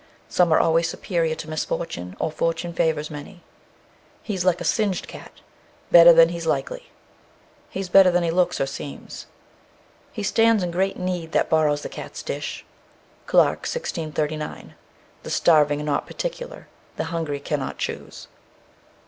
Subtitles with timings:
[0.27, 3.43] _Some are always superior to misfortune, or fortune favours many.
[4.23, 5.41] He's like a singed cat,
[5.91, 6.89] better than he's likely.
[7.69, 9.27] He's better than he looks or seems.
[10.11, 12.65] He stands in great need that borrows the cat's dish.
[13.27, 14.73] CLARKE, 1639.
[15.21, 16.67] The starving are not particular.
[16.95, 18.27] The hungry cannot choose.